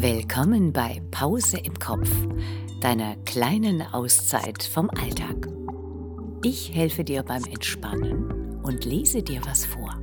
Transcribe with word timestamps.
Willkommen 0.00 0.72
bei 0.72 1.02
Pause 1.10 1.58
im 1.58 1.76
Kopf, 1.76 2.08
deiner 2.80 3.16
kleinen 3.24 3.82
Auszeit 3.82 4.62
vom 4.62 4.88
Alltag. 4.90 5.48
Ich 6.44 6.72
helfe 6.72 7.02
dir 7.02 7.24
beim 7.24 7.42
Entspannen 7.42 8.60
und 8.62 8.84
lese 8.84 9.24
dir 9.24 9.40
was 9.44 9.66
vor. 9.66 9.98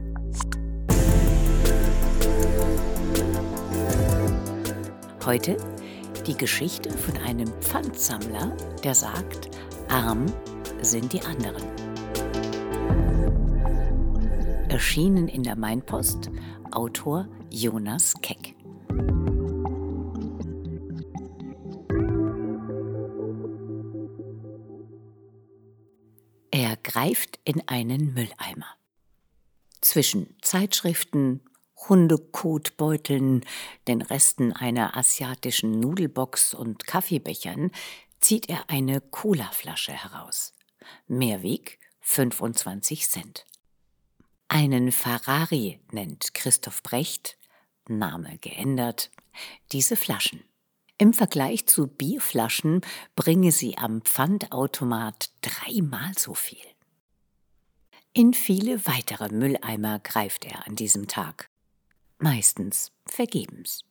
Heute 5.26 5.56
die 6.28 6.36
Geschichte 6.36 6.90
von 6.90 7.16
einem 7.20 7.48
Pfandsammler, 7.62 8.52
der 8.84 8.96
sagt, 8.96 9.50
arm 9.88 10.26
sind 10.82 11.14
die 11.14 11.22
anderen. 11.22 11.64
Erschienen 14.68 15.30
in 15.30 15.44
der 15.44 15.56
Mainpost, 15.56 16.30
Autor 16.74 17.30
Jonas 17.50 18.14
Keck. 18.22 18.55
Greift 26.96 27.40
in 27.44 27.68
einen 27.68 28.14
Mülleimer. 28.14 28.78
Zwischen 29.82 30.34
Zeitschriften, 30.42 31.42
Hundekotbeuteln, 31.90 33.44
den 33.90 34.02
Resten 34.02 34.54
einer 34.54 34.96
asiatischen 34.96 35.78
Nudelbox 35.82 36.54
und 36.54 36.88
Kaffeebechern 36.88 37.72
zieht 38.22 38.48
er 38.48 38.70
eine 38.70 39.02
Colaflasche 39.02 39.92
heraus. 39.92 40.54
Mehrweg 41.08 41.80
25 42.00 43.10
Cent. 43.10 43.46
Einen 44.48 44.94
Ferrari 44.94 45.82
nennt 45.92 46.34
Christoph 46.34 46.82
Brecht, 46.82 47.38
Name 47.90 48.38
geändert, 48.38 49.12
diese 49.74 49.98
Flaschen. 49.98 50.46
Im 50.98 51.12
Vergleich 51.12 51.66
zu 51.66 51.88
Bierflaschen 51.88 52.80
bringe 53.18 53.52
sie 53.52 53.78
am 53.78 54.02
Pfandautomat 54.02 55.30
dreimal 55.42 56.14
so 56.18 56.34
viel. 56.34 56.75
In 58.18 58.34
viele 58.34 58.88
weitere 58.88 59.28
Mülleimer 59.28 60.00
greift 60.00 60.46
er 60.46 60.66
an 60.66 60.78
diesem 60.78 61.10
Tag. 61.10 61.50
Meistens 62.18 62.94
vergebens. 63.06 63.84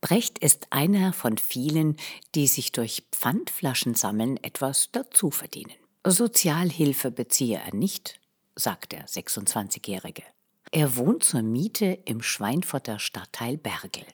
Brecht 0.00 0.38
ist 0.38 0.68
einer 0.70 1.12
von 1.12 1.38
vielen, 1.38 1.96
die 2.36 2.46
sich 2.46 2.70
durch 2.70 3.02
Pfandflaschensammeln 3.10 4.36
etwas 4.44 4.92
dazu 4.92 5.32
verdienen. 5.32 5.74
Sozialhilfe 6.06 7.10
beziehe 7.10 7.58
er 7.58 7.74
nicht, 7.74 8.20
sagt 8.54 8.92
der 8.92 9.06
26-Jährige. 9.06 10.22
Er 10.70 10.96
wohnt 10.96 11.24
zur 11.24 11.42
Miete 11.42 11.98
im 12.04 12.22
Schweinfurter 12.22 13.00
Stadtteil 13.00 13.56
Bergel. 13.56 14.06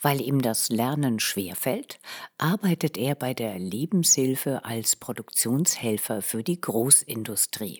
Weil 0.00 0.22
ihm 0.22 0.40
das 0.40 0.70
Lernen 0.70 1.20
schwerfällt, 1.20 2.00
arbeitet 2.38 2.96
er 2.96 3.16
bei 3.16 3.34
der 3.34 3.58
Lebenshilfe 3.58 4.64
als 4.64 4.96
Produktionshelfer 4.96 6.22
für 6.22 6.42
die 6.42 6.58
Großindustrie. 6.58 7.78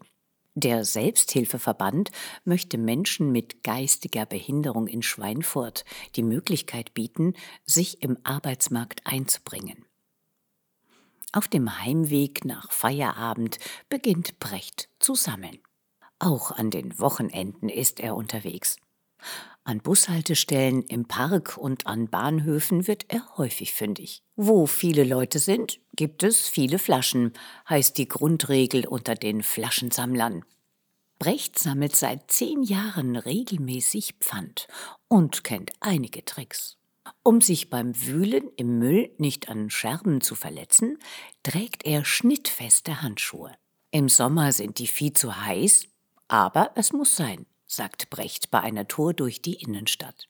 Der 0.55 0.85
Selbsthilfeverband 0.85 2.11
möchte 2.45 2.77
Menschen 2.77 3.33
mit 3.33 3.65
geistiger 3.65 4.27
Behinderung 4.27 4.87
in 4.87 5.03
Schweinfurt 5.03 5.85
die 6.15 6.23
Möglichkeit 6.23 6.93
bieten, 6.93 7.35
sich 7.65 8.03
im 8.03 8.19
Arbeitsmarkt 8.23 9.07
einzubringen. 9.07 9.87
Auf 11.33 11.49
dem 11.49 11.81
Heimweg 11.81 12.45
nach 12.45 12.71
Feierabend 12.71 13.59
beginnt 13.89 14.39
Brecht 14.39 14.91
zu 14.99 15.15
sammeln. 15.15 15.59
Auch 16.19 16.51
an 16.51 16.71
den 16.71 16.99
Wochenenden 16.99 17.71
ist 17.71 17.99
er 17.99 18.15
unterwegs. 18.15 18.77
An 19.65 19.81
Bushaltestellen, 19.81 20.83
im 20.83 21.07
Park 21.07 21.57
und 21.57 21.87
an 21.87 22.09
Bahnhöfen 22.09 22.89
wird 22.89 23.05
er 23.09 23.37
häufig 23.37 23.73
fündig. 23.73 24.23
Wo 24.35 24.67
viele 24.67 25.05
Leute 25.05 25.39
sind, 25.39 25.79
gibt 25.95 26.25
es 26.25 26.49
viele 26.49 26.81
Flaschen, 26.81 27.33
heißt 27.69 27.97
die 27.97 28.09
Grundregel 28.09 28.87
unter 28.87 29.15
den 29.15 29.43
Flaschensammlern. 29.43 30.45
Brecht 31.21 31.61
sammelt 31.61 31.95
seit 31.95 32.33
zehn 32.33 32.65
Jahren 32.65 33.15
regelmäßig 33.15 34.15
Pfand 34.19 34.67
und 35.07 35.45
kennt 35.45 35.71
einige 35.79 36.25
Tricks. 36.25 36.77
Um 37.23 37.41
sich 37.41 37.71
beim 37.71 37.95
Wühlen 38.05 38.51
im 38.57 38.79
Müll 38.81 39.11
nicht 39.19 39.49
an 39.49 39.71
Scherben 39.71 40.21
zu 40.21 40.35
verletzen, 40.35 40.99
trägt 41.45 41.85
er 41.85 42.05
schnittfeste 42.05 43.03
Handschuhe. 43.03 43.55
Im 43.93 44.09
Sommer 44.09 44.53
sind 44.53 44.81
die 44.81 44.89
viel 44.89 45.13
zu 45.13 45.45
heiß, 45.45 45.87
aber 46.27 46.73
es 46.75 46.93
muss 46.93 47.15
sein, 47.15 47.47
sagt 47.73 48.11
Brecht 48.11 48.51
bei 48.51 48.61
einer 48.61 48.87
Tour 48.87 49.15
durch 49.15 49.43
die 49.43 49.55
Innenstadt. 49.55 50.29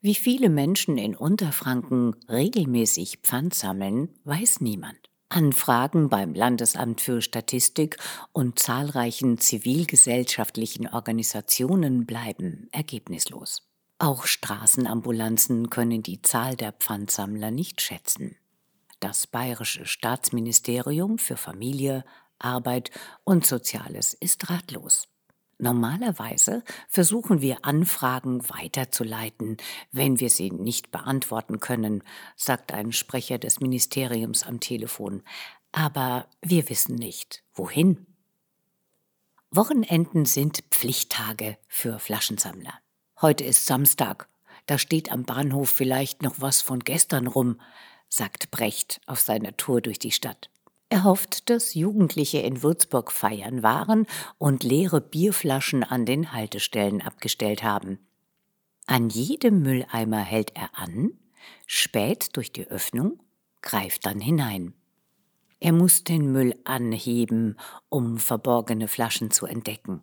Wie 0.00 0.14
viele 0.14 0.50
Menschen 0.50 0.98
in 0.98 1.16
Unterfranken 1.16 2.14
regelmäßig 2.28 3.20
Pfand 3.22 3.54
sammeln, 3.54 4.10
weiß 4.24 4.60
niemand. 4.60 4.98
Anfragen 5.28 6.08
beim 6.08 6.34
Landesamt 6.34 7.00
für 7.00 7.20
Statistik 7.20 7.96
und 8.32 8.58
zahlreichen 8.58 9.38
zivilgesellschaftlichen 9.38 10.86
Organisationen 10.86 12.06
bleiben 12.06 12.68
ergebnislos. 12.70 13.62
Auch 13.98 14.26
Straßenambulanzen 14.26 15.70
können 15.70 16.02
die 16.02 16.22
Zahl 16.22 16.54
der 16.54 16.72
Pfandsammler 16.72 17.50
nicht 17.50 17.80
schätzen. 17.80 18.36
Das 19.00 19.26
Bayerische 19.26 19.86
Staatsministerium 19.86 21.18
für 21.18 21.36
Familie, 21.36 22.04
Arbeit 22.38 22.90
und 23.24 23.46
Soziales 23.46 24.14
ist 24.14 24.48
ratlos. 24.50 25.08
Normalerweise 25.58 26.62
versuchen 26.88 27.40
wir 27.40 27.64
Anfragen 27.64 28.46
weiterzuleiten, 28.50 29.56
wenn 29.90 30.20
wir 30.20 30.28
sie 30.28 30.50
nicht 30.50 30.90
beantworten 30.90 31.60
können, 31.60 32.02
sagt 32.36 32.72
ein 32.72 32.92
Sprecher 32.92 33.38
des 33.38 33.60
Ministeriums 33.60 34.42
am 34.42 34.60
Telefon. 34.60 35.22
Aber 35.72 36.28
wir 36.42 36.68
wissen 36.68 36.94
nicht, 36.94 37.42
wohin. 37.54 38.06
Wochenenden 39.50 40.26
sind 40.26 40.62
Pflichttage 40.70 41.56
für 41.68 41.98
Flaschensammler. 41.98 42.74
Heute 43.22 43.44
ist 43.44 43.64
Samstag. 43.64 44.28
Da 44.66 44.76
steht 44.76 45.10
am 45.10 45.24
Bahnhof 45.24 45.70
vielleicht 45.70 46.22
noch 46.22 46.34
was 46.38 46.60
von 46.60 46.80
gestern 46.80 47.26
rum, 47.26 47.60
sagt 48.10 48.50
Brecht 48.50 49.00
auf 49.06 49.20
seiner 49.20 49.56
Tour 49.56 49.80
durch 49.80 49.98
die 49.98 50.12
Stadt. 50.12 50.50
Er 50.88 51.04
hofft, 51.04 51.50
dass 51.50 51.74
Jugendliche 51.74 52.38
in 52.38 52.62
Würzburg 52.62 53.10
feiern 53.10 53.62
waren 53.62 54.06
und 54.38 54.62
leere 54.62 55.00
Bierflaschen 55.00 55.82
an 55.82 56.06
den 56.06 56.32
Haltestellen 56.32 57.02
abgestellt 57.02 57.62
haben. 57.62 57.98
An 58.86 59.08
jedem 59.08 59.62
Mülleimer 59.62 60.20
hält 60.20 60.52
er 60.54 60.78
an, 60.78 61.12
späht 61.66 62.36
durch 62.36 62.52
die 62.52 62.68
Öffnung, 62.68 63.20
greift 63.62 64.06
dann 64.06 64.20
hinein. 64.20 64.74
Er 65.58 65.72
muss 65.72 66.04
den 66.04 66.30
Müll 66.30 66.54
anheben, 66.64 67.56
um 67.88 68.18
verborgene 68.18 68.86
Flaschen 68.86 69.30
zu 69.32 69.46
entdecken. 69.46 70.02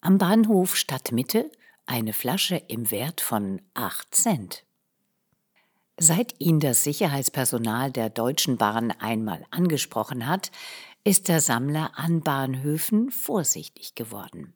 Am 0.00 0.16
Bahnhof 0.16 0.76
Stadtmitte 0.76 1.50
eine 1.86 2.14
Flasche 2.14 2.56
im 2.68 2.90
Wert 2.90 3.20
von 3.20 3.60
8 3.74 4.14
Cent. 4.14 4.64
Seit 5.96 6.34
ihn 6.40 6.58
das 6.58 6.82
Sicherheitspersonal 6.82 7.92
der 7.92 8.10
Deutschen 8.10 8.56
Bahn 8.56 8.90
einmal 8.90 9.46
angesprochen 9.50 10.26
hat, 10.26 10.50
ist 11.04 11.28
der 11.28 11.40
Sammler 11.40 11.92
an 11.94 12.20
Bahnhöfen 12.22 13.10
vorsichtig 13.10 13.94
geworden. 13.94 14.54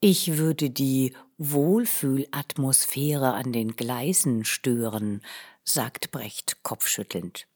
Ich 0.00 0.38
würde 0.38 0.70
die 0.70 1.14
Wohlfühlatmosphäre 1.38 3.34
an 3.34 3.52
den 3.52 3.76
Gleisen 3.76 4.44
stören, 4.44 5.20
sagt 5.64 6.10
Brecht 6.10 6.62
kopfschüttelnd. 6.62 7.46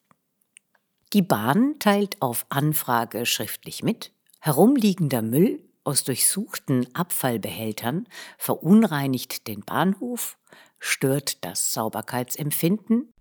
Die 1.13 1.23
Bahn 1.23 1.77
teilt 1.79 2.21
auf 2.21 2.47
Anfrage 2.51 3.25
schriftlich 3.25 3.83
mit, 3.83 4.13
herumliegender 4.41 5.23
Müll 5.23 5.63
aus 5.85 6.05
durchsuchten 6.05 6.95
Abfallbehältern 6.95 8.07
verunreinigt 8.37 9.49
den 9.49 9.61
Bahnhof, 9.61 10.37
stört 10.81 11.45
das 11.45 11.73
Sauberkeitsempfinden 11.73 13.13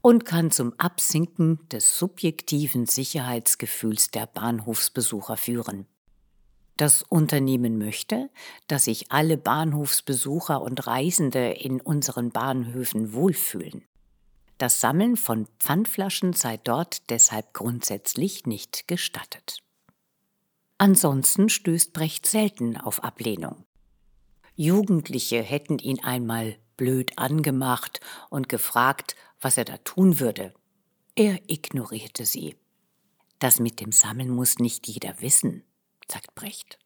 und 0.00 0.24
kann 0.24 0.50
zum 0.50 0.72
Absinken 0.78 1.68
des 1.68 1.98
subjektiven 1.98 2.86
Sicherheitsgefühls 2.86 4.10
der 4.10 4.26
Bahnhofsbesucher 4.26 5.36
führen. 5.36 5.86
Das 6.76 7.02
Unternehmen 7.02 7.76
möchte, 7.76 8.30
dass 8.68 8.84
sich 8.84 9.10
alle 9.10 9.36
Bahnhofsbesucher 9.36 10.62
und 10.62 10.86
Reisende 10.86 11.50
in 11.50 11.80
unseren 11.80 12.30
Bahnhöfen 12.30 13.12
wohlfühlen. 13.12 13.84
Das 14.58 14.80
Sammeln 14.80 15.16
von 15.16 15.48
Pfandflaschen 15.58 16.32
sei 16.32 16.56
dort 16.56 17.10
deshalb 17.10 17.52
grundsätzlich 17.52 18.46
nicht 18.46 18.86
gestattet. 18.86 19.58
Ansonsten 20.78 21.48
stößt 21.48 21.92
Brecht 21.92 22.26
selten 22.26 22.76
auf 22.76 23.02
Ablehnung. 23.02 23.64
Jugendliche 24.54 25.42
hätten 25.42 25.78
ihn 25.78 26.02
einmal 26.04 26.56
blöd 26.78 27.18
angemacht 27.18 28.00
und 28.30 28.48
gefragt, 28.48 29.14
was 29.42 29.58
er 29.58 29.66
da 29.66 29.76
tun 29.78 30.18
würde. 30.18 30.54
Er 31.14 31.38
ignorierte 31.50 32.24
sie. 32.24 32.56
Das 33.38 33.60
mit 33.60 33.80
dem 33.80 33.92
Sammeln 33.92 34.30
muss 34.30 34.58
nicht 34.58 34.88
jeder 34.88 35.20
wissen, 35.20 35.64
sagt 36.10 36.34
Brecht. 36.34 36.78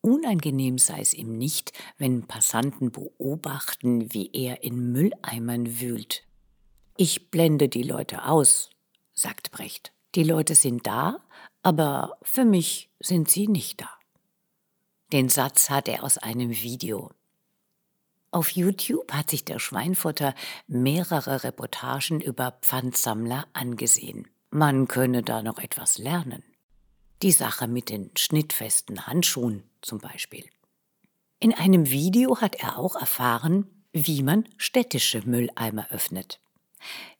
Unangenehm 0.00 0.78
sei 0.78 1.00
es 1.00 1.14
ihm 1.14 1.36
nicht, 1.36 1.72
wenn 1.98 2.26
Passanten 2.26 2.92
beobachten, 2.92 4.12
wie 4.12 4.30
er 4.32 4.62
in 4.62 4.92
Mülleimern 4.92 5.80
wühlt. 5.80 6.24
Ich 6.96 7.30
blende 7.30 7.68
die 7.68 7.82
Leute 7.82 8.26
aus, 8.26 8.70
sagt 9.14 9.50
Brecht. 9.50 9.92
Die 10.14 10.22
Leute 10.22 10.54
sind 10.54 10.86
da, 10.86 11.24
aber 11.62 12.18
für 12.22 12.44
mich 12.44 12.90
sind 13.00 13.30
sie 13.30 13.48
nicht 13.48 13.80
da. 13.80 13.88
Den 15.12 15.28
Satz 15.28 15.70
hat 15.70 15.88
er 15.88 16.04
aus 16.04 16.18
einem 16.18 16.50
Video. 16.50 17.10
Auf 18.34 18.50
YouTube 18.50 19.12
hat 19.12 19.30
sich 19.30 19.44
der 19.44 19.60
Schweinfurter 19.60 20.34
mehrere 20.66 21.44
Reportagen 21.44 22.20
über 22.20 22.58
Pfandsammler 22.62 23.46
angesehen. 23.52 24.26
Man 24.50 24.88
könne 24.88 25.22
da 25.22 25.40
noch 25.40 25.60
etwas 25.60 25.98
lernen. 25.98 26.42
Die 27.22 27.30
Sache 27.30 27.68
mit 27.68 27.90
den 27.90 28.10
schnittfesten 28.18 29.06
Handschuhen 29.06 29.62
zum 29.82 29.98
Beispiel. 29.98 30.44
In 31.38 31.54
einem 31.54 31.90
Video 31.90 32.40
hat 32.40 32.56
er 32.56 32.76
auch 32.76 32.96
erfahren, 32.96 33.70
wie 33.92 34.24
man 34.24 34.48
städtische 34.56 35.22
Mülleimer 35.24 35.86
öffnet. 35.92 36.40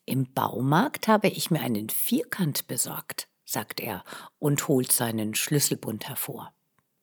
Im 0.07 0.33
Baumarkt 0.33 1.07
habe 1.07 1.29
ich 1.29 1.49
mir 1.49 1.61
einen 1.61 1.91
Vierkant 1.91 2.67
besorgt, 2.67 3.29
sagt 3.45 3.79
er 3.79 4.03
und 4.41 4.67
holt 4.67 4.91
seinen 4.91 5.37
Schlüsselbund 5.37 6.09
hervor. 6.09 6.53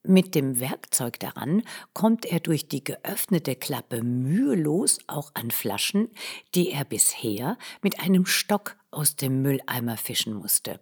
Mit 0.03 0.33
dem 0.33 0.59
Werkzeug 0.59 1.19
daran 1.19 1.61
kommt 1.93 2.25
er 2.25 2.39
durch 2.39 2.67
die 2.67 2.83
geöffnete 2.83 3.55
Klappe 3.55 4.01
mühelos 4.01 4.97
auch 5.05 5.31
an 5.35 5.51
Flaschen, 5.51 6.09
die 6.55 6.71
er 6.71 6.85
bisher 6.85 7.57
mit 7.83 7.99
einem 7.99 8.25
Stock 8.25 8.77
aus 8.89 9.15
dem 9.15 9.43
Mülleimer 9.43 9.97
fischen 9.97 10.33
musste. 10.33 10.79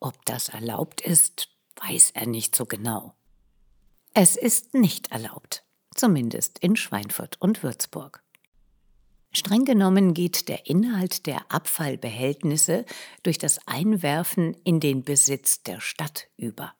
Ob 0.00 0.22
das 0.26 0.50
erlaubt 0.50 1.00
ist, 1.00 1.48
weiß 1.82 2.10
er 2.12 2.26
nicht 2.26 2.54
so 2.54 2.66
genau. 2.66 3.14
Es 4.12 4.36
ist 4.36 4.74
nicht 4.74 5.12
erlaubt, 5.12 5.64
zumindest 5.94 6.58
in 6.58 6.76
Schweinfurt 6.76 7.40
und 7.40 7.62
Würzburg. 7.62 8.22
Streng 9.32 9.64
genommen 9.64 10.12
geht 10.12 10.48
der 10.48 10.66
Inhalt 10.66 11.26
der 11.26 11.50
Abfallbehältnisse 11.50 12.84
durch 13.22 13.38
das 13.38 13.66
Einwerfen 13.66 14.54
in 14.64 14.80
den 14.80 15.04
Besitz 15.04 15.62
der 15.62 15.80
Stadt 15.80 16.26
über 16.36 16.74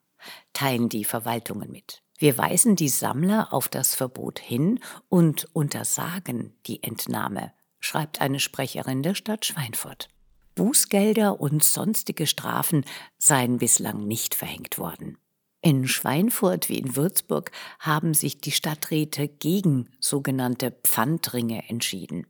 teilen 0.52 0.88
die 0.88 1.04
Verwaltungen 1.04 1.70
mit. 1.70 2.02
Wir 2.18 2.36
weisen 2.36 2.76
die 2.76 2.88
Sammler 2.88 3.52
auf 3.52 3.68
das 3.68 3.94
Verbot 3.94 4.38
hin 4.38 4.80
und 5.08 5.48
untersagen 5.54 6.54
die 6.66 6.82
Entnahme, 6.82 7.52
schreibt 7.78 8.20
eine 8.20 8.40
Sprecherin 8.40 9.02
der 9.02 9.14
Stadt 9.14 9.46
Schweinfurt. 9.46 10.08
Bußgelder 10.54 11.40
und 11.40 11.64
sonstige 11.64 12.26
Strafen 12.26 12.84
seien 13.16 13.56
bislang 13.56 14.06
nicht 14.06 14.34
verhängt 14.34 14.76
worden. 14.78 15.16
In 15.62 15.88
Schweinfurt 15.88 16.68
wie 16.68 16.78
in 16.78 16.96
Würzburg 16.96 17.50
haben 17.78 18.14
sich 18.14 18.40
die 18.40 18.52
Stadträte 18.52 19.28
gegen 19.28 19.88
sogenannte 20.00 20.70
Pfandringe 20.70 21.68
entschieden. 21.68 22.26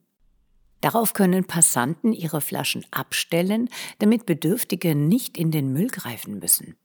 Darauf 0.81 1.13
können 1.13 1.45
Passanten 1.45 2.13
ihre 2.13 2.41
Flaschen 2.41 2.87
abstellen, 2.91 3.69
damit 3.99 4.27
Bedürftige 4.27 4.95
nicht 4.95 5.37
in 5.37 5.51
den 5.51 5.73
Müll 5.73 5.89
greifen 5.89 6.39
müssen. 6.39 6.77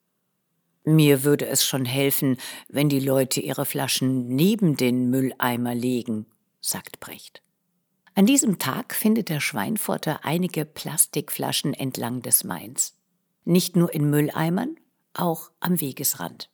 Mir 0.86 1.24
würde 1.24 1.48
es 1.48 1.66
schon 1.66 1.84
helfen, 1.84 2.38
wenn 2.70 2.90
die 2.90 3.00
Leute 3.00 3.42
ihre 3.42 3.66
Flaschen 3.66 4.28
neben 4.28 4.78
den 4.78 5.10
Mülleimer 5.10 5.74
legen, 5.74 6.28
sagt 6.62 7.00
Brecht. 7.00 7.42
An 8.14 8.28
diesem 8.28 8.60
Tag 8.60 8.94
findet 8.94 9.30
der 9.30 9.40
Schweinfurter 9.40 10.24
einige 10.24 10.64
Plastikflaschen 10.64 11.74
entlang 11.74 12.22
des 12.22 12.44
Mains. 12.44 12.96
Nicht 13.44 13.76
nur 13.76 13.94
in 13.94 14.10
Mülleimern, 14.10 14.76
auch 15.14 15.52
am 15.60 15.82
Wegesrand. 15.82 16.50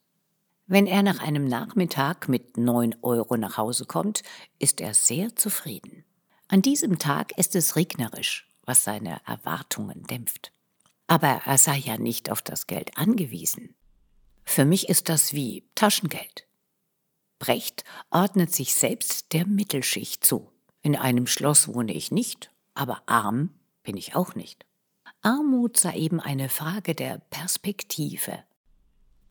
Wenn 0.66 0.86
er 0.86 1.02
nach 1.02 1.20
einem 1.20 1.44
Nachmittag 1.44 2.28
mit 2.28 2.56
neun 2.56 2.96
Euro 3.02 3.36
nach 3.36 3.58
Hause 3.58 3.84
kommt, 3.84 4.22
ist 4.58 4.80
er 4.80 4.94
sehr 4.94 5.36
zufrieden. 5.36 6.04
An 6.48 6.62
diesem 6.62 6.98
Tag 6.98 7.36
ist 7.38 7.54
es 7.54 7.76
regnerisch, 7.76 8.48
was 8.64 8.82
seine 8.82 9.20
Erwartungen 9.26 10.04
dämpft. 10.04 10.52
Aber 11.06 11.42
er 11.44 11.58
sei 11.58 11.76
ja 11.76 11.98
nicht 11.98 12.30
auf 12.30 12.40
das 12.40 12.66
Geld 12.66 12.96
angewiesen. 12.96 13.74
Für 14.44 14.64
mich 14.64 14.88
ist 14.88 15.08
das 15.08 15.32
wie 15.32 15.64
Taschengeld. 15.74 16.46
Brecht 17.38 17.84
ordnet 18.10 18.54
sich 18.54 18.74
selbst 18.74 19.32
der 19.32 19.46
Mittelschicht 19.46 20.24
zu. 20.24 20.52
In 20.82 20.96
einem 20.96 21.26
Schloss 21.26 21.68
wohne 21.68 21.92
ich 21.92 22.10
nicht, 22.10 22.50
aber 22.74 23.02
arm 23.06 23.50
bin 23.82 23.96
ich 23.96 24.14
auch 24.14 24.34
nicht. 24.34 24.64
Armut 25.22 25.76
sei 25.76 25.96
eben 25.96 26.20
eine 26.20 26.48
Frage 26.48 26.94
der 26.94 27.18
Perspektive. 27.30 28.44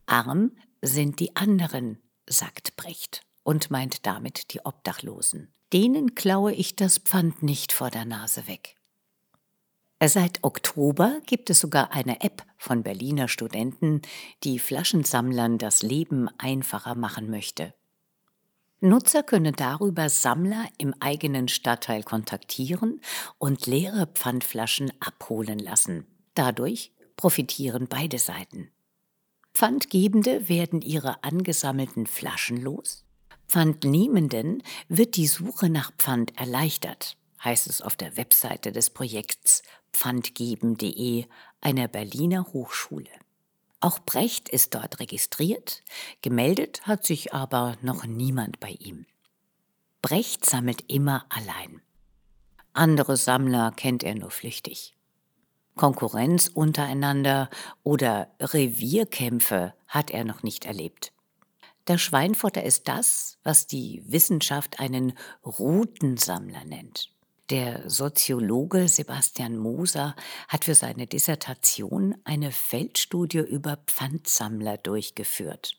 Arm 0.05 0.51
sind 0.81 1.19
die 1.19 1.35
anderen, 1.35 1.99
sagt 2.27 2.75
Brecht 2.75 3.21
und 3.43 3.71
meint 3.71 4.05
damit 4.05 4.53
die 4.53 4.65
Obdachlosen. 4.65 5.53
Denen 5.73 6.15
klaue 6.15 6.53
ich 6.53 6.75
das 6.75 6.97
Pfand 6.97 7.43
nicht 7.43 7.71
vor 7.71 7.89
der 7.89 8.05
Nase 8.05 8.47
weg. 8.47 8.75
Seit 10.03 10.43
Oktober 10.43 11.21
gibt 11.27 11.51
es 11.51 11.59
sogar 11.59 11.91
eine 11.91 12.21
App 12.21 12.43
von 12.57 12.81
Berliner 12.81 13.27
Studenten, 13.27 14.01
die 14.43 14.57
Flaschensammlern 14.57 15.59
das 15.59 15.83
Leben 15.83 16.27
einfacher 16.39 16.95
machen 16.95 17.29
möchte. 17.29 17.75
Nutzer 18.79 19.21
können 19.21 19.53
darüber 19.55 20.09
Sammler 20.09 20.65
im 20.79 20.95
eigenen 20.99 21.47
Stadtteil 21.49 22.01
kontaktieren 22.01 22.99
und 23.37 23.67
leere 23.67 24.07
Pfandflaschen 24.07 24.91
abholen 24.99 25.59
lassen. 25.59 26.07
Dadurch 26.33 26.91
profitieren 27.15 27.85
beide 27.87 28.17
Seiten. 28.17 28.71
Pfandgebende 29.53 30.49
werden 30.49 30.81
ihre 30.81 31.23
angesammelten 31.23 32.07
Flaschen 32.07 32.57
los. 32.57 33.05
Pfandnehmenden 33.47 34.63
wird 34.87 35.15
die 35.15 35.27
Suche 35.27 35.69
nach 35.69 35.91
Pfand 35.97 36.35
erleichtert, 36.39 37.17
heißt 37.43 37.67
es 37.67 37.83
auf 37.83 37.95
der 37.95 38.17
Webseite 38.17 38.71
des 38.71 38.89
Projekts 38.89 39.61
pfandgeben.de, 39.93 41.25
einer 41.61 41.87
Berliner 41.87 42.45
Hochschule. 42.53 43.09
Auch 43.79 43.99
Brecht 43.99 44.49
ist 44.49 44.75
dort 44.75 44.99
registriert, 44.99 45.83
gemeldet 46.21 46.85
hat 46.85 47.05
sich 47.05 47.33
aber 47.33 47.77
noch 47.81 48.05
niemand 48.05 48.59
bei 48.59 48.71
ihm. 48.79 49.05
Brecht 50.01 50.45
sammelt 50.45 50.91
immer 50.91 51.25
allein. 51.29 51.81
Andere 52.73 53.17
Sammler 53.17 53.71
kennt 53.75 54.03
er 54.03 54.15
nur 54.15 54.31
flüchtig. 54.31 54.95
Konkurrenz 55.75 56.47
untereinander 56.47 57.49
oder 57.83 58.29
Revierkämpfe 58.39 59.73
hat 59.87 60.11
er 60.11 60.23
noch 60.25 60.43
nicht 60.43 60.65
erlebt. 60.65 61.11
Der 61.87 61.97
Schweinfurter 61.97 62.63
ist 62.63 62.87
das, 62.87 63.39
was 63.43 63.67
die 63.67 64.03
Wissenschaft 64.05 64.79
einen 64.79 65.13
Routensammler 65.43 66.65
nennt. 66.65 67.09
Der 67.51 67.89
Soziologe 67.89 68.87
Sebastian 68.87 69.57
Moser 69.57 70.15
hat 70.47 70.63
für 70.63 70.73
seine 70.73 71.05
Dissertation 71.05 72.15
eine 72.23 72.49
Feldstudie 72.49 73.39
über 73.39 73.75
Pfandsammler 73.87 74.77
durchgeführt. 74.77 75.77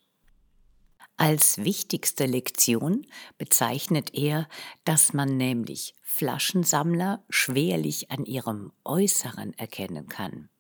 Als 1.17 1.65
wichtigste 1.65 2.27
Lektion 2.27 3.07
bezeichnet 3.39 4.13
er, 4.13 4.49
dass 4.85 5.15
man 5.15 5.39
nämlich 5.39 5.95
Flaschensammler 6.03 7.25
schwerlich 7.31 8.11
an 8.11 8.27
ihrem 8.27 8.73
Äußeren 8.85 9.55
erkennen 9.55 10.09
kann. 10.09 10.51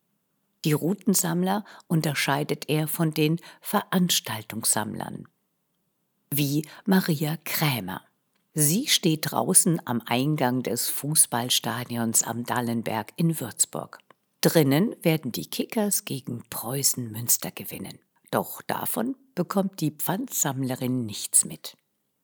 Die 0.64 0.72
Routensammler 0.72 1.66
unterscheidet 1.88 2.70
er 2.70 2.88
von 2.88 3.12
den 3.12 3.38
Veranstaltungssammlern, 3.60 5.28
wie 6.30 6.66
Maria 6.86 7.36
Krämer. 7.44 8.00
Sie 8.54 8.86
steht 8.86 9.30
draußen 9.30 9.80
am 9.86 10.02
Eingang 10.04 10.62
des 10.62 10.90
Fußballstadions 10.90 12.22
am 12.22 12.44
Dallenberg 12.44 13.12
in 13.16 13.40
Würzburg. 13.40 13.98
Drinnen 14.42 14.94
werden 15.02 15.32
die 15.32 15.46
Kickers 15.46 16.04
gegen 16.04 16.42
Preußen 16.50 17.10
Münster 17.10 17.50
gewinnen. 17.50 17.98
Doch 18.30 18.60
davon 18.62 19.16
bekommt 19.34 19.80
die 19.80 19.92
Pfandsammlerin 19.92 21.06
nichts 21.06 21.46
mit. 21.46 21.76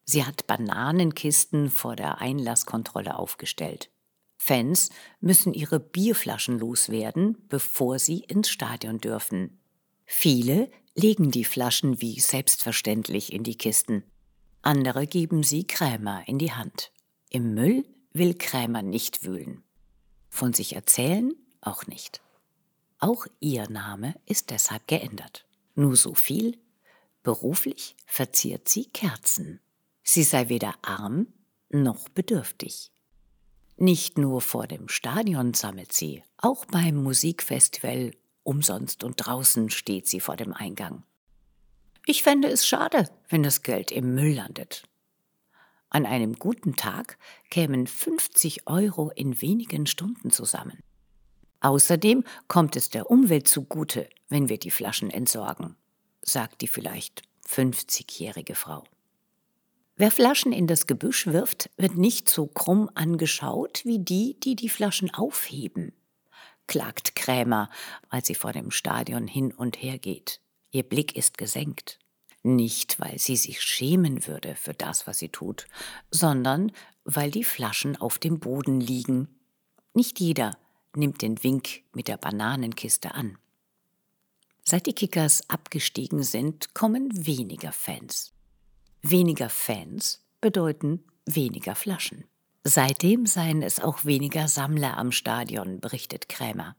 Sie 0.04 0.24
hat 0.24 0.46
Bananenkisten 0.46 1.70
vor 1.70 1.96
der 1.96 2.20
Einlasskontrolle 2.20 3.18
aufgestellt. 3.18 3.90
Fans 4.36 4.90
müssen 5.20 5.54
ihre 5.54 5.80
Bierflaschen 5.80 6.58
loswerden, 6.58 7.38
bevor 7.48 7.98
sie 7.98 8.20
ins 8.20 8.50
Stadion 8.50 8.98
dürfen. 8.98 9.60
Viele 10.04 10.70
legen 10.94 11.30
die 11.30 11.44
Flaschen 11.44 12.00
wie 12.00 12.20
selbstverständlich 12.20 13.32
in 13.32 13.44
die 13.44 13.56
Kisten. 13.56 14.04
Andere 14.62 15.06
geben 15.06 15.42
sie 15.42 15.64
Krämer 15.64 16.26
in 16.26 16.38
die 16.38 16.52
Hand. 16.52 16.92
Im 17.30 17.54
Müll 17.54 17.84
will 18.12 18.34
Krämer 18.34 18.82
nicht 18.82 19.24
wühlen. 19.24 19.62
Von 20.28 20.52
sich 20.52 20.74
erzählen 20.74 21.32
auch 21.60 21.86
nicht. 21.86 22.20
Auch 22.98 23.26
ihr 23.40 23.68
Name 23.68 24.14
ist 24.26 24.50
deshalb 24.50 24.86
geändert. 24.86 25.46
Nur 25.74 25.96
so 25.96 26.14
viel, 26.14 26.58
beruflich 27.22 27.96
verziert 28.06 28.68
sie 28.68 28.86
Kerzen. 28.86 29.60
Sie 30.02 30.22
sei 30.22 30.48
weder 30.48 30.74
arm 30.82 31.28
noch 31.70 32.08
bedürftig. 32.08 32.90
Nicht 33.76 34.18
nur 34.18 34.40
vor 34.40 34.66
dem 34.66 34.88
Stadion 34.88 35.54
sammelt 35.54 35.92
sie, 35.92 36.24
auch 36.36 36.64
beim 36.64 36.96
Musikfestival 36.96 38.12
umsonst 38.42 39.04
und 39.04 39.14
draußen 39.16 39.70
steht 39.70 40.08
sie 40.08 40.18
vor 40.20 40.36
dem 40.36 40.52
Eingang. 40.52 41.04
Ich 42.10 42.22
fände 42.22 42.48
es 42.48 42.66
schade, 42.66 43.10
wenn 43.28 43.42
das 43.42 43.60
Geld 43.60 43.92
im 43.92 44.14
Müll 44.14 44.32
landet. 44.32 44.84
An 45.90 46.06
einem 46.06 46.36
guten 46.36 46.74
Tag 46.74 47.18
kämen 47.50 47.86
50 47.86 48.66
Euro 48.66 49.10
in 49.14 49.42
wenigen 49.42 49.86
Stunden 49.86 50.30
zusammen. 50.30 50.78
Außerdem 51.60 52.24
kommt 52.46 52.76
es 52.76 52.88
der 52.88 53.10
Umwelt 53.10 53.46
zugute, 53.46 54.08
wenn 54.30 54.48
wir 54.48 54.56
die 54.56 54.70
Flaschen 54.70 55.10
entsorgen, 55.10 55.76
sagt 56.22 56.62
die 56.62 56.66
vielleicht 56.66 57.24
50-jährige 57.46 58.54
Frau. 58.54 58.84
Wer 59.96 60.10
Flaschen 60.10 60.54
in 60.54 60.66
das 60.66 60.86
Gebüsch 60.86 61.26
wirft, 61.26 61.68
wird 61.76 61.98
nicht 61.98 62.30
so 62.30 62.46
krumm 62.46 62.88
angeschaut 62.94 63.82
wie 63.84 63.98
die, 63.98 64.40
die 64.40 64.56
die 64.56 64.70
Flaschen 64.70 65.12
aufheben, 65.12 65.92
klagt 66.68 67.16
Krämer, 67.16 67.68
als 68.08 68.28
sie 68.28 68.34
vor 68.34 68.52
dem 68.52 68.70
Stadion 68.70 69.26
hin 69.26 69.52
und 69.52 69.82
her 69.82 69.98
geht. 69.98 70.40
Ihr 70.70 70.82
Blick 70.82 71.16
ist 71.16 71.38
gesenkt. 71.38 71.98
Nicht, 72.42 73.00
weil 73.00 73.18
sie 73.18 73.36
sich 73.36 73.60
schämen 73.60 74.26
würde 74.26 74.54
für 74.54 74.74
das, 74.74 75.06
was 75.06 75.18
sie 75.18 75.28
tut, 75.28 75.66
sondern 76.10 76.72
weil 77.04 77.30
die 77.30 77.44
Flaschen 77.44 77.96
auf 77.96 78.18
dem 78.18 78.38
Boden 78.38 78.80
liegen. 78.80 79.28
Nicht 79.92 80.20
jeder 80.20 80.56
nimmt 80.94 81.22
den 81.22 81.42
Wink 81.42 81.82
mit 81.92 82.08
der 82.08 82.16
Bananenkiste 82.16 83.14
an. 83.14 83.38
Seit 84.62 84.86
die 84.86 84.92
Kickers 84.92 85.48
abgestiegen 85.48 86.22
sind, 86.22 86.74
kommen 86.74 87.26
weniger 87.26 87.72
Fans. 87.72 88.32
Weniger 89.02 89.48
Fans 89.48 90.22
bedeuten 90.40 91.04
weniger 91.24 91.74
Flaschen. 91.74 92.24
Seitdem 92.64 93.26
seien 93.26 93.62
es 93.62 93.80
auch 93.80 94.04
weniger 94.04 94.46
Sammler 94.48 94.98
am 94.98 95.12
Stadion, 95.12 95.80
berichtet 95.80 96.28
Krämer. 96.28 96.76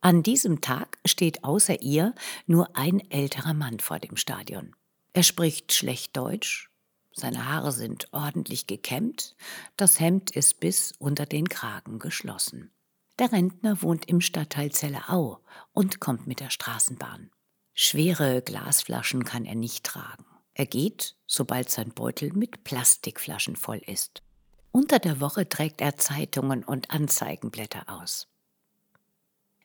An 0.00 0.22
diesem 0.22 0.60
Tag 0.60 0.98
steht 1.04 1.44
außer 1.44 1.82
ihr 1.82 2.14
nur 2.46 2.76
ein 2.76 3.00
älterer 3.10 3.54
Mann 3.54 3.80
vor 3.80 3.98
dem 3.98 4.16
Stadion. 4.16 4.74
Er 5.12 5.24
spricht 5.24 5.72
schlecht 5.72 6.16
Deutsch, 6.16 6.70
seine 7.18 7.46
Haare 7.46 7.72
sind 7.72 8.12
ordentlich 8.12 8.68
gekämmt, 8.68 9.34
das 9.76 9.98
Hemd 9.98 10.30
ist 10.30 10.60
bis 10.60 10.92
unter 10.98 11.26
den 11.26 11.48
Kragen 11.48 11.98
geschlossen. 11.98 12.70
Der 13.18 13.32
Rentner 13.32 13.82
wohnt 13.82 14.08
im 14.08 14.20
Stadtteil 14.20 14.70
Zellerau 14.70 15.40
und 15.72 15.98
kommt 15.98 16.28
mit 16.28 16.38
der 16.38 16.50
Straßenbahn. 16.50 17.30
Schwere 17.74 18.40
Glasflaschen 18.42 19.24
kann 19.24 19.44
er 19.44 19.56
nicht 19.56 19.84
tragen. 19.84 20.24
Er 20.54 20.66
geht, 20.66 21.16
sobald 21.26 21.70
sein 21.70 21.90
Beutel 21.90 22.32
mit 22.32 22.62
Plastikflaschen 22.62 23.56
voll 23.56 23.82
ist. 23.84 24.22
Unter 24.70 25.00
der 25.00 25.20
Woche 25.20 25.48
trägt 25.48 25.80
er 25.80 25.96
Zeitungen 25.96 26.62
und 26.62 26.92
Anzeigenblätter 26.92 27.84
aus. 27.88 28.28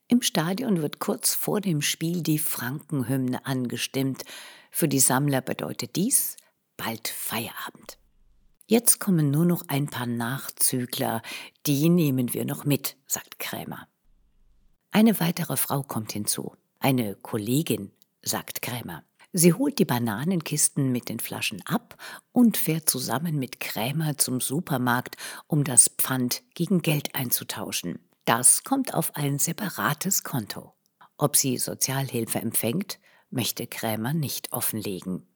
Im 0.07 0.21
Stadion 0.21 0.81
wird 0.81 0.99
kurz 0.99 1.33
vor 1.33 1.61
dem 1.61 1.81
Spiel 1.81 2.21
die 2.21 2.39
Frankenhymne 2.39 3.45
angestimmt. 3.45 4.23
Für 4.69 4.87
die 4.87 4.99
Sammler 4.99 5.41
bedeutet 5.41 5.95
dies 5.95 6.37
bald 6.77 7.07
Feierabend. 7.07 7.97
Jetzt 8.67 8.99
kommen 8.99 9.29
nur 9.31 9.45
noch 9.45 9.63
ein 9.67 9.87
paar 9.87 10.05
Nachzügler, 10.05 11.21
die 11.65 11.89
nehmen 11.89 12.33
wir 12.33 12.45
noch 12.45 12.65
mit, 12.65 12.95
sagt 13.07 13.39
Krämer. 13.39 13.87
Eine 14.91 15.19
weitere 15.19 15.57
Frau 15.57 15.83
kommt 15.83 16.11
hinzu, 16.13 16.55
eine 16.79 17.15
Kollegin, 17.15 17.91
sagt 18.21 18.61
Krämer. 18.61 19.03
Sie 19.31 19.53
holt 19.53 19.79
die 19.79 19.85
Bananenkisten 19.85 20.91
mit 20.91 21.09
den 21.09 21.19
Flaschen 21.19 21.65
ab 21.65 21.97
und 22.31 22.55
fährt 22.55 22.89
zusammen 22.89 23.37
mit 23.39 23.59
Krämer 23.59 24.17
zum 24.17 24.39
Supermarkt, 24.39 25.17
um 25.47 25.63
das 25.63 25.89
Pfand 25.89 26.43
gegen 26.53 26.81
Geld 26.81 27.15
einzutauschen. 27.15 27.99
Das 28.25 28.63
kommt 28.63 28.93
auf 28.93 29.15
ein 29.15 29.39
separates 29.39 30.23
Konto. 30.23 30.73
Ob 31.17 31.35
sie 31.35 31.57
Sozialhilfe 31.57 32.39
empfängt, 32.39 32.99
möchte 33.29 33.67
Krämer 33.67 34.13
nicht 34.13 34.53
offenlegen. 34.53 35.27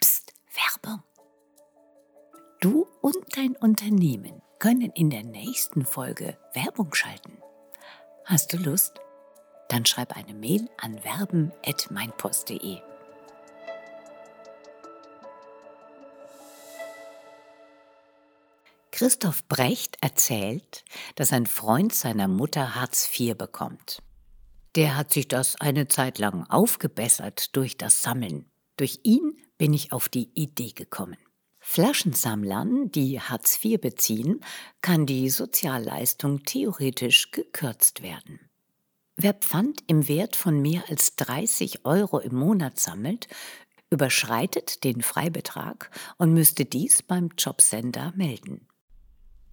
Psst, 0.00 0.32
Werbung. 0.54 1.02
Du 2.60 2.86
und 3.00 3.16
dein 3.36 3.56
Unternehmen 3.56 4.42
können 4.58 4.92
in 4.92 5.10
der 5.10 5.24
nächsten 5.24 5.84
Folge 5.84 6.38
Werbung 6.54 6.94
schalten. 6.94 7.38
Hast 8.24 8.52
du 8.52 8.58
Lust? 8.58 9.00
dann 9.72 9.86
schreib 9.86 10.14
eine 10.16 10.34
Mail 10.34 10.68
an 10.76 11.02
werben.meinpost.de. 11.02 12.91
Christoph 19.02 19.48
Brecht 19.48 19.96
erzählt, 20.00 20.84
dass 21.16 21.32
ein 21.32 21.46
Freund 21.46 21.92
seiner 21.92 22.28
Mutter 22.28 22.76
Hartz 22.76 23.10
IV 23.18 23.36
bekommt. 23.36 24.00
Der 24.76 24.96
hat 24.96 25.12
sich 25.12 25.26
das 25.26 25.60
eine 25.60 25.88
Zeit 25.88 26.20
lang 26.20 26.48
aufgebessert 26.48 27.56
durch 27.56 27.76
das 27.76 28.00
Sammeln. 28.02 28.48
Durch 28.76 29.00
ihn 29.02 29.36
bin 29.58 29.74
ich 29.74 29.92
auf 29.92 30.08
die 30.08 30.30
Idee 30.34 30.70
gekommen. 30.70 31.16
Flaschensammlern, 31.58 32.92
die 32.92 33.20
Hartz 33.20 33.58
IV 33.64 33.80
beziehen, 33.80 34.38
kann 34.82 35.04
die 35.04 35.30
Sozialleistung 35.30 36.44
theoretisch 36.44 37.32
gekürzt 37.32 38.04
werden. 38.04 38.38
Wer 39.16 39.34
Pfand 39.34 39.82
im 39.88 40.06
Wert 40.06 40.36
von 40.36 40.62
mehr 40.62 40.84
als 40.88 41.16
30 41.16 41.84
Euro 41.84 42.20
im 42.20 42.36
Monat 42.36 42.78
sammelt, 42.78 43.26
überschreitet 43.90 44.84
den 44.84 45.02
Freibetrag 45.02 45.90
und 46.18 46.32
müsste 46.32 46.64
dies 46.64 47.02
beim 47.02 47.30
Jobcenter 47.36 48.12
melden. 48.14 48.68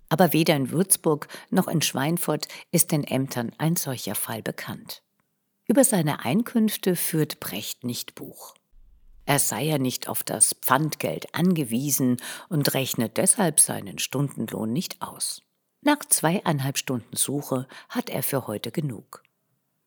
Aber 0.10 0.34
weder 0.34 0.56
in 0.56 0.72
Würzburg 0.72 1.28
noch 1.50 1.68
in 1.68 1.82
Schweinfurt 1.82 2.48
ist 2.72 2.92
den 2.92 3.04
Ämtern 3.04 3.52
ein 3.58 3.76
solcher 3.76 4.16
Fall 4.16 4.42
bekannt. 4.42 5.04
Über 5.68 5.84
seine 5.84 6.26
Einkünfte 6.26 6.96
führt 6.96 7.40
Brecht 7.40 7.84
nicht 7.84 8.16
Buch. 8.16 8.56
Er 9.26 9.38
sei 9.38 9.62
ja 9.62 9.78
nicht 9.78 10.08
auf 10.08 10.24
das 10.24 10.56
Pfandgeld 10.56 11.36
angewiesen 11.36 12.18
und 12.50 12.74
rechnet 12.74 13.18
deshalb 13.18 13.60
seinen 13.60 14.00
Stundenlohn 14.00 14.74
nicht 14.74 15.04
aus. 15.04 15.44
Nach 15.82 16.00
zweieinhalb 16.00 16.80
Stunden 16.80 17.16
Suche 17.16 17.68
hat 17.90 18.10
er 18.10 18.24
für 18.24 18.48
heute 18.48 18.72
genug. 18.72 19.24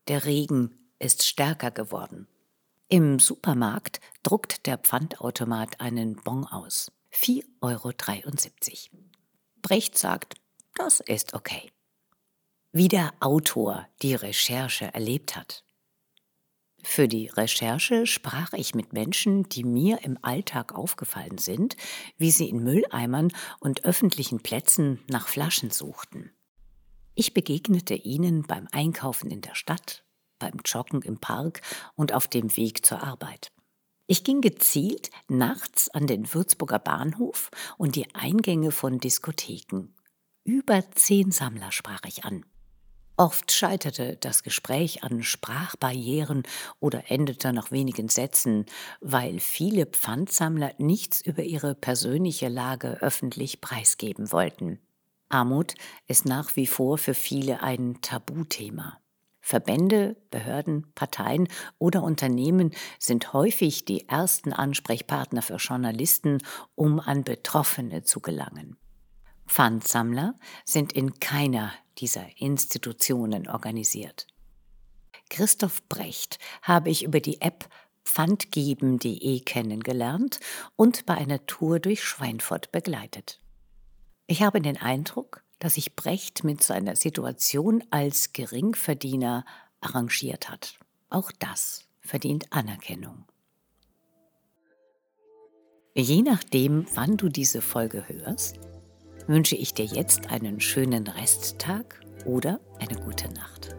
Der 0.06 0.24
Regen 0.24 0.78
ist 1.00 1.26
stärker 1.26 1.72
geworden. 1.72 2.28
Im 2.88 3.18
Supermarkt 3.18 4.00
druckt 4.22 4.66
der 4.66 4.78
Pfandautomat 4.78 5.80
einen 5.80 6.14
Bon 6.16 6.46
aus. 6.46 6.92
4,73 7.12 8.90
Euro. 8.92 9.02
Brecht 9.62 9.96
sagt, 9.96 10.34
das 10.74 11.00
ist 11.00 11.34
okay. 11.34 11.70
Wie 12.72 12.88
der 12.88 13.12
Autor 13.20 13.86
die 14.02 14.14
Recherche 14.14 14.92
erlebt 14.92 15.36
hat. 15.36 15.64
Für 16.82 17.06
die 17.06 17.28
Recherche 17.28 18.06
sprach 18.06 18.52
ich 18.54 18.74
mit 18.74 18.92
Menschen, 18.92 19.48
die 19.48 19.62
mir 19.62 20.02
im 20.02 20.18
Alltag 20.22 20.74
aufgefallen 20.74 21.38
sind, 21.38 21.76
wie 22.16 22.32
sie 22.32 22.48
in 22.48 22.64
Mülleimern 22.64 23.32
und 23.60 23.84
öffentlichen 23.84 24.40
Plätzen 24.40 24.98
nach 25.06 25.28
Flaschen 25.28 25.70
suchten. 25.70 26.32
Ich 27.14 27.34
begegnete 27.34 27.94
ihnen 27.94 28.42
beim 28.42 28.66
Einkaufen 28.72 29.30
in 29.30 29.42
der 29.42 29.54
Stadt, 29.54 30.04
beim 30.40 30.60
Joggen 30.64 31.02
im 31.02 31.18
Park 31.18 31.60
und 31.94 32.12
auf 32.12 32.26
dem 32.26 32.56
Weg 32.56 32.84
zur 32.84 33.02
Arbeit. 33.02 33.52
Ich 34.06 34.24
ging 34.24 34.40
gezielt 34.40 35.10
nachts 35.28 35.88
an 35.88 36.06
den 36.06 36.32
Würzburger 36.32 36.78
Bahnhof 36.78 37.50
und 37.78 37.96
die 37.96 38.14
Eingänge 38.14 38.70
von 38.70 38.98
Diskotheken. 38.98 39.94
Über 40.44 40.82
zehn 40.94 41.30
Sammler 41.30 41.70
sprach 41.70 42.02
ich 42.06 42.24
an. 42.24 42.44
Oft 43.16 43.52
scheiterte 43.52 44.16
das 44.16 44.42
Gespräch 44.42 45.04
an 45.04 45.22
Sprachbarrieren 45.22 46.42
oder 46.80 47.10
endete 47.10 47.52
nach 47.52 47.70
wenigen 47.70 48.08
Sätzen, 48.08 48.66
weil 49.00 49.38
viele 49.38 49.86
Pfandsammler 49.86 50.74
nichts 50.78 51.20
über 51.20 51.42
ihre 51.42 51.74
persönliche 51.74 52.48
Lage 52.48 52.98
öffentlich 53.02 53.60
preisgeben 53.60 54.32
wollten. 54.32 54.80
Armut 55.28 55.74
ist 56.08 56.24
nach 56.24 56.56
wie 56.56 56.66
vor 56.66 56.98
für 56.98 57.14
viele 57.14 57.62
ein 57.62 58.00
Tabuthema. 58.00 59.01
Verbände, 59.42 60.16
Behörden, 60.30 60.86
Parteien 60.94 61.48
oder 61.78 62.04
Unternehmen 62.04 62.70
sind 62.98 63.32
häufig 63.32 63.84
die 63.84 64.08
ersten 64.08 64.52
Ansprechpartner 64.52 65.42
für 65.42 65.56
Journalisten, 65.56 66.38
um 66.76 67.00
an 67.00 67.24
Betroffene 67.24 68.04
zu 68.04 68.20
gelangen. 68.20 68.76
Pfandsammler 69.46 70.38
sind 70.64 70.92
in 70.92 71.18
keiner 71.18 71.72
dieser 71.98 72.24
Institutionen 72.40 73.48
organisiert. 73.48 74.28
Christoph 75.28 75.86
Brecht 75.88 76.38
habe 76.62 76.90
ich 76.90 77.02
über 77.02 77.20
die 77.20 77.40
App 77.40 77.68
pfandgeben.de 78.04 79.40
kennengelernt 79.40 80.40
und 80.76 81.04
bei 81.04 81.14
einer 81.14 81.46
Tour 81.46 81.80
durch 81.80 82.04
Schweinfurt 82.04 82.70
begleitet. 82.70 83.40
Ich 84.26 84.42
habe 84.42 84.60
den 84.60 84.76
Eindruck, 84.76 85.42
dass 85.62 85.74
sich 85.74 85.94
Brecht 85.94 86.42
mit 86.42 86.60
seiner 86.60 86.96
Situation 86.96 87.84
als 87.90 88.32
Geringverdiener 88.32 89.44
arrangiert 89.80 90.50
hat. 90.50 90.76
Auch 91.08 91.30
das 91.38 91.84
verdient 92.00 92.46
Anerkennung. 92.50 93.24
Je 95.94 96.22
nachdem, 96.22 96.86
wann 96.94 97.16
du 97.16 97.28
diese 97.28 97.62
Folge 97.62 98.08
hörst, 98.08 98.58
wünsche 99.28 99.54
ich 99.54 99.72
dir 99.72 99.84
jetzt 99.84 100.30
einen 100.30 100.60
schönen 100.60 101.06
Resttag 101.06 102.00
oder 102.24 102.58
eine 102.80 102.98
gute 102.98 103.28
Nacht. 103.32 103.76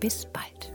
Bis 0.00 0.24
bald. 0.32 0.72